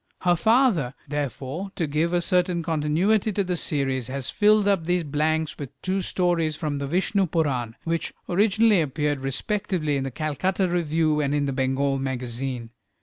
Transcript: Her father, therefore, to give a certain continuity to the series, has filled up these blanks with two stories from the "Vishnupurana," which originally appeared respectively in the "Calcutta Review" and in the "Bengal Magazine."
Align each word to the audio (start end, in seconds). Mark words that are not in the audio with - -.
Her 0.21 0.35
father, 0.35 0.95
therefore, 1.07 1.71
to 1.75 1.85
give 1.85 2.11
a 2.11 2.21
certain 2.21 2.63
continuity 2.63 3.31
to 3.33 3.43
the 3.43 3.55
series, 3.55 4.07
has 4.07 4.31
filled 4.31 4.67
up 4.67 4.85
these 4.85 5.03
blanks 5.03 5.55
with 5.59 5.79
two 5.83 6.01
stories 6.01 6.55
from 6.55 6.79
the 6.79 6.87
"Vishnupurana," 6.87 7.75
which 7.83 8.11
originally 8.27 8.81
appeared 8.81 9.19
respectively 9.19 9.97
in 9.97 10.03
the 10.03 10.09
"Calcutta 10.09 10.67
Review" 10.67 11.19
and 11.19 11.35
in 11.35 11.45
the 11.45 11.53
"Bengal 11.53 11.99
Magazine." 11.99 12.71